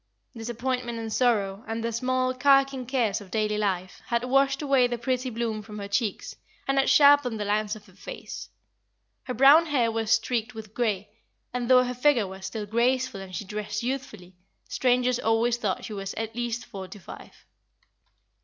Disappointment 0.35 0.97
and 0.97 1.13
sorrow, 1.13 1.63
and 1.67 1.83
the 1.83 1.91
small, 1.91 2.33
carking 2.33 2.87
cares 2.87 3.21
of 3.21 3.29
daily 3.29 3.59
life, 3.59 4.01
had 4.07 4.23
washed 4.23 4.63
away 4.63 4.87
the 4.87 4.97
pretty 4.97 5.29
bloom 5.29 5.61
from 5.61 5.77
her 5.77 5.87
cheeks, 5.87 6.35
and 6.67 6.79
had 6.79 6.89
sharpened 6.89 7.39
the 7.39 7.45
lines 7.45 7.75
of 7.75 7.85
her 7.85 7.93
face. 7.93 8.49
Her 9.25 9.35
brown 9.35 9.67
hair 9.67 9.91
was 9.91 10.11
streaked 10.11 10.55
with 10.55 10.73
grey, 10.73 11.07
and 11.53 11.69
though 11.69 11.83
her 11.83 11.93
figure 11.93 12.25
was 12.25 12.47
still 12.47 12.65
graceful 12.65 13.21
and 13.21 13.35
she 13.35 13.45
dressed 13.45 13.83
youthfully, 13.83 14.33
strangers 14.67 15.19
always 15.19 15.57
thought 15.57 15.85
she 15.85 15.93
was 15.93 16.15
at 16.15 16.33
least 16.35 16.65
forty 16.65 16.97
five. 16.97 17.45